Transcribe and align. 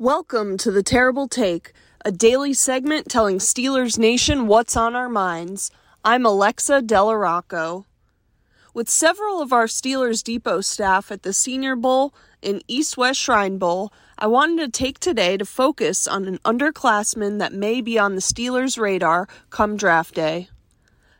Welcome 0.00 0.58
to 0.58 0.70
The 0.70 0.84
Terrible 0.84 1.26
Take, 1.26 1.72
a 2.04 2.12
daily 2.12 2.54
segment 2.54 3.08
telling 3.08 3.38
Steelers 3.38 3.98
Nation 3.98 4.46
what's 4.46 4.76
on 4.76 4.94
our 4.94 5.08
minds. 5.08 5.72
I'm 6.04 6.24
Alexa 6.24 6.82
Delarocco. 6.82 7.84
With 8.72 8.88
several 8.88 9.42
of 9.42 9.52
our 9.52 9.64
Steelers 9.64 10.22
Depot 10.22 10.60
staff 10.60 11.10
at 11.10 11.24
the 11.24 11.32
Senior 11.32 11.74
Bowl 11.74 12.14
and 12.44 12.62
East 12.68 12.96
West 12.96 13.18
Shrine 13.18 13.58
Bowl, 13.58 13.92
I 14.16 14.28
wanted 14.28 14.72
to 14.72 14.78
take 14.78 15.00
today 15.00 15.36
to 15.36 15.44
focus 15.44 16.06
on 16.06 16.26
an 16.26 16.38
underclassman 16.44 17.40
that 17.40 17.52
may 17.52 17.80
be 17.80 17.98
on 17.98 18.14
the 18.14 18.20
Steelers' 18.20 18.78
radar 18.78 19.26
come 19.50 19.76
draft 19.76 20.14
day. 20.14 20.48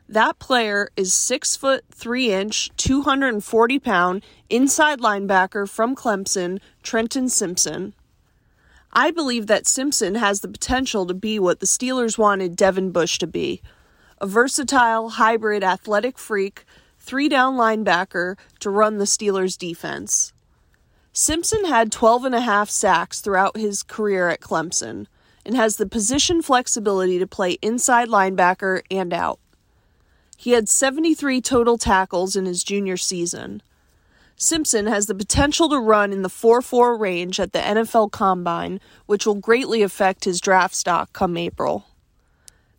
That 0.07 0.39
player 0.39 0.87
is 0.95 1.13
6 1.13 1.57
foot 1.57 1.83
3 1.93 2.31
inch, 2.31 2.69
240 2.77 3.79
pound 3.79 4.23
inside 4.49 5.01
linebacker 5.01 5.67
from 5.67 5.97
Clemson, 5.97 6.61
Trenton 6.81 7.27
Simpson. 7.27 7.93
I 8.91 9.11
believe 9.11 9.47
that 9.47 9.67
Simpson 9.67 10.15
has 10.15 10.41
the 10.41 10.47
potential 10.47 11.05
to 11.05 11.13
be 11.13 11.37
what 11.39 11.59
the 11.59 11.65
Steelers 11.65 12.17
wanted 12.17 12.55
Devin 12.55 12.91
Bush 12.91 13.17
to 13.19 13.27
be 13.27 13.61
a 14.21 14.27
versatile, 14.27 15.09
hybrid 15.09 15.63
athletic 15.63 16.17
freak 16.17 16.65
three 16.97 17.29
down 17.29 17.55
linebacker 17.55 18.37
to 18.59 18.69
run 18.69 18.97
the 18.97 19.05
Steelers' 19.05 19.57
defense. 19.57 20.33
Simpson 21.13 21.65
had 21.65 21.91
12 21.91 22.25
and 22.25 22.35
a 22.35 22.41
half 22.41 22.69
sacks 22.69 23.21
throughout 23.21 23.57
his 23.57 23.81
career 23.81 24.27
at 24.29 24.41
Clemson 24.41 25.07
and 25.45 25.55
has 25.55 25.77
the 25.77 25.87
position 25.87 26.41
flexibility 26.41 27.17
to 27.17 27.25
play 27.25 27.57
inside 27.61 28.09
linebacker 28.09 28.81
and 28.91 29.13
out. 29.13 29.39
He 30.37 30.51
had 30.51 30.69
73 30.69 31.41
total 31.41 31.77
tackles 31.77 32.35
in 32.35 32.45
his 32.45 32.63
junior 32.63 32.97
season. 32.97 33.61
Simpson 34.41 34.87
has 34.87 35.07
the 35.07 35.15
potential 35.15 35.67
to 35.67 35.77
run 35.77 36.13
in 36.13 36.21
the 36.21 36.29
4 36.29 36.61
4 36.61 36.97
range 36.97 37.41
at 37.41 37.51
the 37.51 37.59
NFL 37.59 38.09
Combine, 38.09 38.79
which 39.05 39.25
will 39.25 39.35
greatly 39.35 39.81
affect 39.81 40.23
his 40.23 40.39
draft 40.39 40.73
stock 40.73 41.11
come 41.11 41.35
April. 41.35 41.87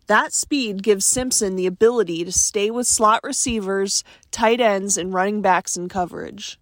That 0.07 0.33
speed 0.33 0.81
gives 0.81 1.05
Simpson 1.05 1.55
the 1.55 1.67
ability 1.67 2.25
to 2.25 2.31
stay 2.31 2.71
with 2.71 2.87
slot 2.87 3.19
receivers, 3.23 4.03
tight 4.31 4.59
ends, 4.59 4.97
and 4.97 5.13
running 5.13 5.43
backs 5.43 5.77
in 5.77 5.87
coverage. 5.87 6.59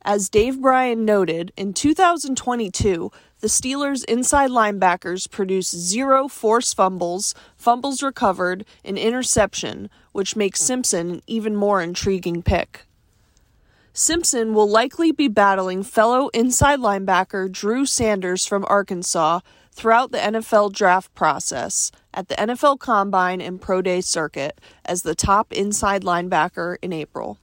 As 0.00 0.30
Dave 0.30 0.58
Bryan 0.58 1.04
noted, 1.04 1.52
in 1.54 1.74
2022, 1.74 3.12
the 3.40 3.46
Steelers' 3.46 4.06
inside 4.06 4.50
linebackers 4.50 5.30
produced 5.30 5.76
zero 5.76 6.28
forced 6.28 6.74
fumbles, 6.74 7.34
fumbles 7.58 8.02
recovered, 8.02 8.64
and 8.86 8.96
interception, 8.96 9.90
which 10.12 10.34
makes 10.34 10.62
Simpson 10.62 11.10
an 11.10 11.22
even 11.26 11.54
more 11.54 11.82
intriguing 11.82 12.42
pick. 12.42 12.86
Simpson 13.96 14.54
will 14.54 14.68
likely 14.68 15.12
be 15.12 15.28
battling 15.28 15.84
fellow 15.84 16.26
inside 16.30 16.80
linebacker 16.80 17.50
Drew 17.50 17.86
Sanders 17.86 18.44
from 18.44 18.64
Arkansas 18.68 19.38
throughout 19.70 20.10
the 20.10 20.18
NFL 20.18 20.72
draft 20.72 21.14
process 21.14 21.92
at 22.12 22.26
the 22.26 22.34
NFL 22.34 22.80
Combine 22.80 23.40
and 23.40 23.60
Pro 23.60 23.80
Day 23.82 24.00
circuit 24.00 24.60
as 24.84 25.02
the 25.02 25.14
top 25.14 25.52
inside 25.52 26.02
linebacker 26.02 26.74
in 26.82 26.92
April. 26.92 27.38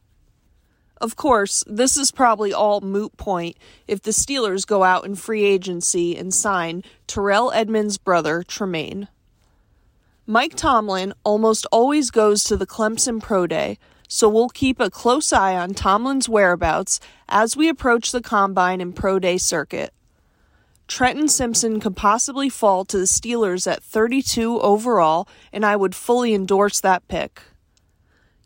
Of 0.99 1.15
course, 1.15 1.63
this 1.67 1.95
is 1.95 2.11
probably 2.11 2.51
all 2.51 2.81
moot 2.81 3.15
point 3.15 3.55
if 3.87 4.01
the 4.01 4.11
Steelers 4.11 4.67
go 4.67 4.83
out 4.83 5.05
in 5.05 5.15
free 5.15 5.45
agency 5.45 6.17
and 6.17 6.33
sign 6.33 6.83
Terrell 7.07 7.53
Edmunds' 7.53 7.97
brother, 7.97 8.43
Tremaine. 8.43 9.07
Mike 10.27 10.55
Tomlin 10.55 11.13
almost 11.23 11.65
always 11.71 12.11
goes 12.11 12.43
to 12.43 12.57
the 12.57 12.67
Clemson 12.67 13.21
Pro 13.21 13.47
Day, 13.47 13.79
so 14.11 14.27
we'll 14.27 14.49
keep 14.49 14.81
a 14.81 14.89
close 14.89 15.31
eye 15.31 15.55
on 15.55 15.73
Tomlin's 15.73 16.27
whereabouts 16.27 16.99
as 17.29 17.55
we 17.55 17.69
approach 17.69 18.11
the 18.11 18.21
Combine 18.21 18.81
and 18.81 18.93
Pro 18.93 19.19
Day 19.19 19.37
circuit. 19.37 19.93
Trenton 20.85 21.29
Simpson 21.29 21.79
could 21.79 21.95
possibly 21.95 22.49
fall 22.49 22.83
to 22.83 22.97
the 22.97 23.05
Steelers 23.05 23.71
at 23.71 23.81
32 23.81 24.59
overall, 24.59 25.29
and 25.53 25.65
I 25.65 25.77
would 25.77 25.95
fully 25.95 26.33
endorse 26.33 26.81
that 26.81 27.07
pick. 27.07 27.41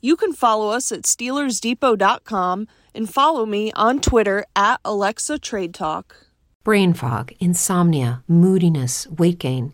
You 0.02 0.16
can 0.16 0.34
follow 0.34 0.70
us 0.70 0.92
at 0.92 1.02
SteelersDepot.com 1.02 2.68
and 2.94 3.12
follow 3.12 3.48
me 3.48 3.72
on 3.72 4.02
Twitter 4.02 4.46
at 4.56 4.80
Alexa 4.86 5.40
Trade 5.40 5.74
Talk. 5.74 6.16
Brain 6.64 6.94
fog, 6.94 7.34
insomnia, 7.40 8.24
moodiness, 8.28 9.08
weight 9.08 9.40
gain. 9.40 9.74